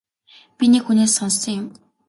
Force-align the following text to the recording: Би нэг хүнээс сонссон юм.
Би 0.57 0.65
нэг 0.71 0.83
хүнээс 0.85 1.13
сонссон 1.17 1.51
юм. 1.61 1.67